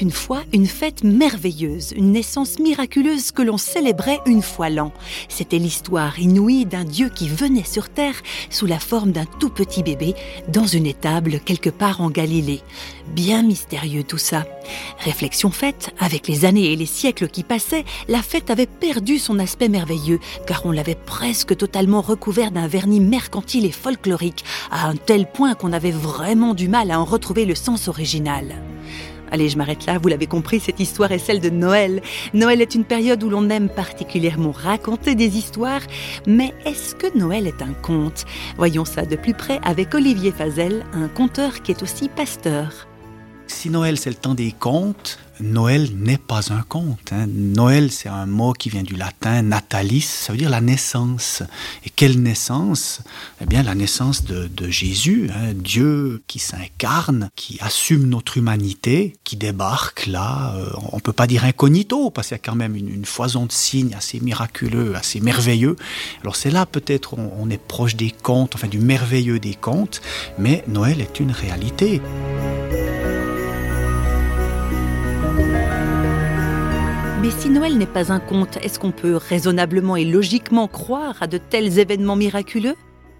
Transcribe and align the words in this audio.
une 0.00 0.10
fois 0.10 0.42
une 0.52 0.66
fête 0.66 1.04
merveilleuse, 1.04 1.92
une 1.96 2.12
naissance 2.12 2.58
miraculeuse 2.58 3.30
que 3.30 3.42
l'on 3.42 3.58
célébrait 3.58 4.20
une 4.26 4.42
fois 4.42 4.70
l'an. 4.70 4.92
C'était 5.28 5.58
l'histoire 5.58 6.18
inouïe 6.18 6.66
d'un 6.66 6.84
Dieu 6.84 7.08
qui 7.08 7.28
venait 7.28 7.64
sur 7.64 7.88
terre 7.88 8.14
sous 8.50 8.66
la 8.66 8.78
forme 8.78 9.12
d'un 9.12 9.24
tout 9.24 9.50
petit 9.50 9.82
bébé 9.82 10.14
dans 10.48 10.66
une 10.66 10.86
étable 10.86 11.40
quelque 11.40 11.70
part 11.70 12.00
en 12.00 12.10
Galilée. 12.10 12.62
Bien 13.14 13.42
mystérieux 13.42 14.02
tout 14.02 14.18
ça. 14.18 14.44
Réflexion 14.98 15.50
faite, 15.50 15.90
avec 15.98 16.28
les 16.28 16.44
années 16.44 16.72
et 16.72 16.76
les 16.76 16.86
siècles 16.86 17.28
qui 17.28 17.42
passaient, 17.42 17.84
la 18.08 18.22
fête 18.22 18.50
avait 18.50 18.66
perdu 18.66 19.18
son 19.18 19.38
aspect 19.38 19.68
merveilleux, 19.68 20.18
car 20.46 20.66
on 20.66 20.72
l'avait 20.72 20.96
presque 20.96 21.56
totalement 21.56 22.00
recouvert 22.00 22.50
d'un 22.50 22.66
vernis 22.66 23.00
mercantile 23.00 23.64
et 23.64 23.72
folklorique, 23.72 24.44
à 24.70 24.88
un 24.88 24.96
tel 24.96 25.26
point 25.26 25.54
qu'on 25.54 25.72
avait 25.72 25.90
vraiment 25.90 26.54
du 26.54 26.68
mal 26.68 26.90
à 26.90 27.00
en 27.00 27.04
retrouver 27.04 27.44
le 27.44 27.54
sens 27.54 27.88
original. 27.88 28.56
Allez, 29.30 29.48
je 29.48 29.58
m'arrête 29.58 29.86
là, 29.86 29.98
vous 29.98 30.08
l'avez 30.08 30.26
compris, 30.26 30.60
cette 30.60 30.80
histoire 30.80 31.12
est 31.12 31.18
celle 31.18 31.40
de 31.40 31.50
Noël. 31.50 32.00
Noël 32.32 32.60
est 32.60 32.74
une 32.74 32.84
période 32.84 33.22
où 33.24 33.28
l'on 33.28 33.50
aime 33.50 33.68
particulièrement 33.68 34.52
raconter 34.52 35.14
des 35.14 35.36
histoires, 35.36 35.82
mais 36.26 36.54
est-ce 36.64 36.94
que 36.94 37.18
Noël 37.18 37.46
est 37.46 37.62
un 37.62 37.74
conte? 37.74 38.24
Voyons 38.56 38.84
ça 38.84 39.04
de 39.04 39.16
plus 39.16 39.34
près 39.34 39.58
avec 39.62 39.94
Olivier 39.94 40.32
Fazel, 40.32 40.84
un 40.92 41.08
conteur 41.08 41.62
qui 41.62 41.72
est 41.72 41.82
aussi 41.82 42.08
pasteur. 42.08 42.86
Si 43.46 43.70
Noël 43.70 43.98
c'est 43.98 44.10
le 44.10 44.16
temps 44.16 44.34
des 44.34 44.52
contes, 44.52 45.18
Noël 45.40 45.90
n'est 45.94 46.18
pas 46.18 46.52
un 46.52 46.62
conte. 46.62 47.12
Hein. 47.12 47.26
Noël, 47.28 47.90
c'est 47.92 48.08
un 48.08 48.26
mot 48.26 48.52
qui 48.52 48.70
vient 48.70 48.82
du 48.82 48.96
latin 48.96 49.42
natalis, 49.42 50.00
ça 50.00 50.32
veut 50.32 50.38
dire 50.38 50.50
la 50.50 50.60
naissance. 50.60 51.42
Et 51.84 51.90
quelle 51.90 52.20
naissance? 52.20 53.00
Eh 53.40 53.46
bien, 53.46 53.62
la 53.62 53.74
naissance 53.74 54.24
de, 54.24 54.48
Jésus, 54.68 55.30
hein. 55.32 55.52
Dieu 55.54 56.22
qui 56.26 56.38
s'incarne, 56.38 57.30
qui 57.36 57.58
assume 57.60 58.08
notre 58.08 58.38
humanité, 58.38 59.16
qui 59.24 59.36
débarque 59.36 60.06
là. 60.06 60.54
Euh, 60.56 60.70
on 60.92 60.96
ne 60.96 61.00
peut 61.00 61.12
pas 61.12 61.26
dire 61.26 61.44
incognito, 61.44 62.10
parce 62.10 62.28
qu'il 62.28 62.36
y 62.36 62.40
a 62.40 62.42
quand 62.42 62.56
même 62.56 62.74
une, 62.74 63.04
foison 63.04 63.46
de 63.46 63.52
signes 63.52 63.94
assez 63.94 64.18
miraculeux, 64.20 64.96
assez 64.96 65.20
merveilleux. 65.20 65.76
Alors 66.22 66.34
c'est 66.34 66.50
là 66.50 66.66
peut-être 66.66 67.14
on, 67.14 67.32
on 67.38 67.50
est 67.50 67.62
proche 67.62 67.94
des 67.94 68.10
contes, 68.10 68.54
enfin 68.54 68.66
du 68.68 68.78
merveilleux 68.78 69.38
des 69.38 69.54
contes, 69.54 70.00
mais 70.38 70.64
Noël 70.66 71.00
est 71.00 71.20
une 71.20 71.30
réalité. 71.30 72.00
Mais 77.26 77.32
si 77.40 77.50
Noël 77.50 77.76
n'est 77.76 77.86
pas 77.86 78.12
un 78.12 78.20
conte, 78.20 78.56
est-ce 78.58 78.78
qu'on 78.78 78.92
peut 78.92 79.16
raisonnablement 79.16 79.96
et 79.96 80.04
logiquement 80.04 80.68
croire 80.68 81.20
à 81.20 81.26
de 81.26 81.38
tels 81.38 81.80
événements 81.80 82.14
miraculeux? 82.14 82.76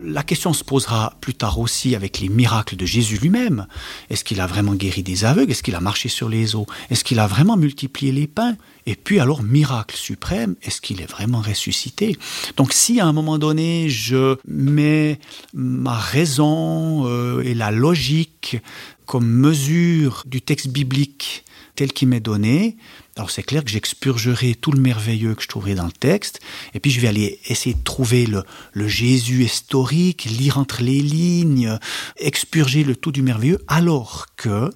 La 0.00 0.22
question 0.22 0.52
se 0.52 0.62
posera 0.62 1.16
plus 1.20 1.34
tard 1.34 1.58
aussi 1.58 1.96
avec 1.96 2.20
les 2.20 2.28
miracles 2.28 2.76
de 2.76 2.86
Jésus 2.86 3.18
lui-même. 3.18 3.66
Est-ce 4.08 4.22
qu'il 4.22 4.40
a 4.40 4.46
vraiment 4.46 4.76
guéri 4.76 5.02
des 5.02 5.24
aveugles? 5.24 5.50
Est-ce 5.50 5.64
qu'il 5.64 5.74
a 5.74 5.80
marché 5.80 6.08
sur 6.08 6.28
les 6.28 6.54
eaux? 6.54 6.66
Est-ce 6.90 7.02
qu'il 7.02 7.18
a 7.18 7.26
vraiment 7.26 7.56
multiplié 7.56 8.12
les 8.12 8.28
pains? 8.28 8.56
Et 8.86 8.94
puis 8.94 9.18
alors, 9.18 9.42
miracle 9.42 9.96
suprême, 9.96 10.54
est-ce 10.62 10.80
qu'il 10.80 11.00
est 11.00 11.10
vraiment 11.10 11.40
ressuscité? 11.40 12.16
Donc 12.56 12.72
si 12.74 13.00
à 13.00 13.06
un 13.06 13.12
moment 13.12 13.36
donné, 13.36 13.88
je 13.88 14.36
mets 14.46 15.18
ma 15.54 15.98
raison 15.98 17.04
euh, 17.08 17.42
et 17.42 17.54
la 17.54 17.72
logique 17.72 18.58
comme 19.06 19.26
mesure 19.26 20.22
du 20.24 20.40
texte 20.40 20.68
biblique 20.68 21.42
tel 21.78 21.92
qu'il 21.92 22.08
m'est 22.08 22.18
donné, 22.18 22.76
alors 23.14 23.30
c'est 23.30 23.44
clair 23.44 23.62
que 23.62 23.70
j'expurgerai 23.70 24.56
tout 24.56 24.72
le 24.72 24.80
merveilleux 24.80 25.36
que 25.36 25.44
je 25.44 25.46
trouverai 25.46 25.76
dans 25.76 25.86
le 25.86 25.92
texte, 25.92 26.40
et 26.74 26.80
puis 26.80 26.90
je 26.90 26.98
vais 26.98 27.06
aller 27.06 27.38
essayer 27.46 27.76
de 27.76 27.84
trouver 27.84 28.26
le, 28.26 28.42
le 28.72 28.88
Jésus 28.88 29.44
historique, 29.44 30.24
lire 30.24 30.58
entre 30.58 30.82
les 30.82 31.00
lignes, 31.00 31.78
expurger 32.16 32.82
le 32.82 32.96
tout 32.96 33.12
du 33.12 33.22
merveilleux, 33.22 33.62
alors 33.68 34.26
que 34.36 34.72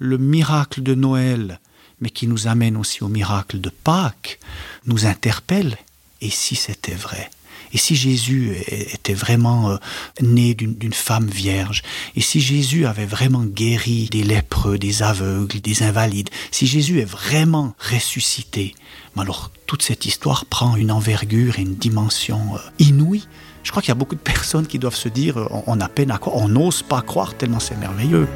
le 0.00 0.18
miracle 0.18 0.82
de 0.82 0.96
Noël, 0.96 1.60
mais 2.00 2.10
qui 2.10 2.26
nous 2.26 2.48
amène 2.48 2.76
aussi 2.76 3.04
au 3.04 3.08
miracle 3.08 3.60
de 3.60 3.70
Pâques, 3.70 4.40
nous 4.86 5.06
interpelle. 5.06 5.78
Et 6.20 6.30
si 6.30 6.56
c'était 6.56 6.96
vrai? 6.96 7.30
Et 7.72 7.78
si 7.78 7.96
Jésus 7.96 8.56
était 8.68 9.14
vraiment 9.14 9.70
euh, 9.70 9.76
né 10.20 10.54
d'une 10.54 10.92
femme 10.92 11.26
vierge, 11.26 11.82
et 12.16 12.20
si 12.20 12.40
Jésus 12.40 12.86
avait 12.86 13.06
vraiment 13.06 13.44
guéri 13.44 14.08
des 14.10 14.22
lépreux, 14.22 14.78
des 14.78 15.02
aveugles, 15.02 15.60
des 15.60 15.82
invalides, 15.82 16.30
si 16.50 16.66
Jésus 16.66 17.00
est 17.00 17.10
vraiment 17.10 17.74
ressuscité, 17.78 18.74
alors 19.16 19.50
toute 19.66 19.82
cette 19.82 20.06
histoire 20.06 20.44
prend 20.46 20.76
une 20.76 20.90
envergure 20.90 21.58
et 21.58 21.62
une 21.62 21.76
dimension 21.76 22.40
euh, 22.54 22.58
inouïe. 22.78 23.26
Je 23.62 23.70
crois 23.70 23.80
qu'il 23.80 23.88
y 23.88 23.92
a 23.92 23.96
beaucoup 23.96 24.16
de 24.16 24.20
personnes 24.20 24.66
qui 24.66 24.78
doivent 24.78 24.94
se 24.94 25.08
dire 25.08 25.48
on 25.66 25.80
a 25.80 25.88
peine 25.88 26.10
à 26.10 26.18
croire, 26.18 26.36
on 26.36 26.48
n'ose 26.48 26.82
pas 26.82 27.00
croire 27.00 27.34
tellement 27.34 27.60
c'est 27.60 27.78
merveilleux. 27.78 28.28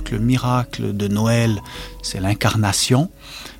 Que 0.00 0.14
le 0.14 0.20
miracle 0.20 0.96
de 0.96 1.08
Noël, 1.08 1.60
c'est 2.02 2.20
l'incarnation 2.20 3.10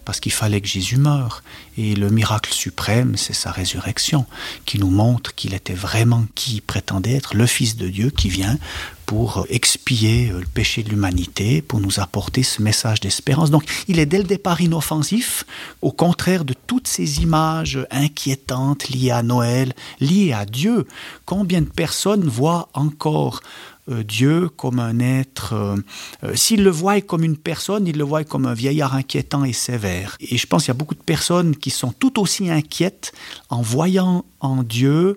parce 0.05 0.21
qu'il 0.21 0.33
fallait 0.33 0.61
que 0.61 0.69
Jésus 0.69 0.97
meure. 0.97 1.43
Et 1.77 1.95
le 1.95 2.11
miracle 2.11 2.53
suprême, 2.53 3.17
c'est 3.17 3.33
sa 3.33 3.50
résurrection, 3.50 4.27
qui 4.65 4.78
nous 4.78 4.91
montre 4.91 5.34
qu'il 5.34 5.55
était 5.55 5.75
vraiment 5.75 6.27
qui 6.34 6.61
prétendait 6.61 7.15
être 7.15 7.34
le 7.34 7.47
Fils 7.47 7.77
de 7.77 7.89
Dieu 7.89 8.11
qui 8.11 8.28
vient 8.28 8.59
pour 9.06 9.47
expier 9.50 10.28
le 10.28 10.47
péché 10.47 10.83
de 10.83 10.89
l'humanité, 10.89 11.61
pour 11.61 11.81
nous 11.81 12.00
apporter 12.00 12.43
ce 12.43 12.62
message 12.62 13.01
d'espérance. 13.01 13.51
Donc 13.51 13.65
il 13.87 13.99
est 13.99 14.06
dès 14.06 14.19
le 14.19 14.25
départ 14.25 14.61
inoffensif, 14.61 15.45
au 15.83 15.93
contraire 15.93 16.45
de 16.45 16.55
toutes 16.66 16.89
ces 16.89 17.21
images 17.21 17.87
inquiétantes 17.91 18.89
liées 18.89 19.11
à 19.11 19.22
Noël, 19.22 19.75
liées 20.01 20.33
à 20.33 20.47
Dieu. 20.47 20.87
Combien 21.27 21.61
de 21.61 21.69
personnes 21.69 22.27
voient 22.27 22.69
encore 22.72 23.41
euh, 23.43 23.73
Dieu 23.89 24.49
comme 24.49 24.78
un 24.78 24.99
être, 24.99 25.53
euh, 25.53 25.77
euh, 26.25 26.34
s'il 26.34 26.65
le 26.65 26.71
voit 26.71 27.00
comme 27.00 27.22
une 27.22 27.37
personne, 27.37 27.87
il 27.87 27.99
le 27.99 28.05
voit 28.05 28.25
comme 28.25 28.47
un 28.47 28.55
vieillard 28.55 28.95
inquiétant 28.95 29.45
et 29.45 29.53
sévère. 29.53 30.17
Et 30.21 30.39
je 30.39 30.47
pense 30.47 30.65
qu'il 30.65 30.69
y 30.69 30.77
a 30.77 30.78
beaucoup 30.78 30.95
de 30.95 31.03
personnes 31.03 31.56
qui 31.56 31.71
sont 31.71 31.93
tout 31.93 32.21
aussi 32.21 32.50
inquiètes 32.50 33.12
en 33.50 33.62
voyant 33.62 34.25
en 34.41 34.62
Dieu 34.62 35.17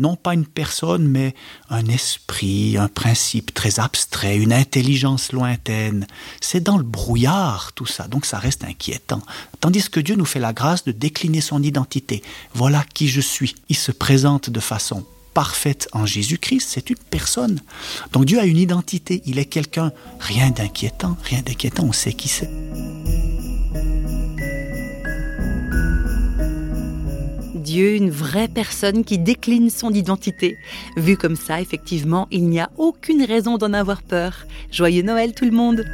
non 0.00 0.16
pas 0.16 0.32
une 0.32 0.46
personne, 0.46 1.06
mais 1.06 1.34
un 1.68 1.86
esprit, 1.86 2.78
un 2.78 2.88
principe 2.88 3.52
très 3.52 3.78
abstrait, 3.78 4.38
une 4.38 4.52
intelligence 4.52 5.30
lointaine. 5.32 6.06
C'est 6.40 6.62
dans 6.62 6.78
le 6.78 6.84
brouillard 6.84 7.72
tout 7.74 7.86
ça, 7.86 8.08
donc 8.08 8.24
ça 8.24 8.38
reste 8.38 8.64
inquiétant. 8.64 9.20
Tandis 9.60 9.90
que 9.90 10.00
Dieu 10.00 10.16
nous 10.16 10.24
fait 10.24 10.40
la 10.40 10.54
grâce 10.54 10.84
de 10.84 10.92
décliner 10.92 11.42
son 11.42 11.62
identité. 11.62 12.22
Voilà 12.54 12.82
qui 12.94 13.08
je 13.08 13.20
suis. 13.20 13.54
Il 13.68 13.76
se 13.76 13.92
présente 13.92 14.48
de 14.48 14.60
façon 14.60 15.04
parfaite 15.34 15.88
en 15.92 16.06
Jésus-Christ, 16.06 16.68
c'est 16.68 16.90
une 16.90 16.96
personne. 17.10 17.60
Donc 18.12 18.24
Dieu 18.24 18.38
a 18.38 18.44
une 18.44 18.58
identité, 18.58 19.22
il 19.26 19.38
est 19.38 19.44
quelqu'un, 19.44 19.92
rien 20.18 20.50
d'inquiétant, 20.50 21.16
rien 21.24 21.42
d'inquiétant, 21.42 21.84
on 21.84 21.92
sait 21.92 22.12
qui 22.12 22.28
c'est. 22.28 22.50
Dieu, 27.54 27.94
une 27.94 28.10
vraie 28.10 28.48
personne 28.48 29.04
qui 29.04 29.18
décline 29.18 29.70
son 29.70 29.92
identité. 29.92 30.56
Vu 30.96 31.16
comme 31.16 31.36
ça, 31.36 31.60
effectivement, 31.60 32.26
il 32.32 32.48
n'y 32.48 32.58
a 32.58 32.68
aucune 32.78 33.22
raison 33.22 33.58
d'en 33.58 33.72
avoir 33.72 34.02
peur. 34.02 34.44
Joyeux 34.72 35.02
Noël 35.02 35.34
tout 35.34 35.44
le 35.44 35.52
monde 35.52 35.84